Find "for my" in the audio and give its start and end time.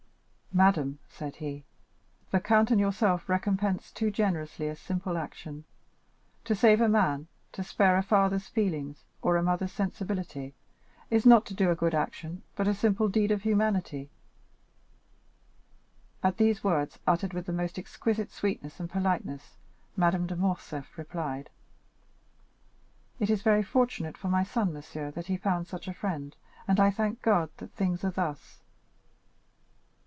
24.17-24.43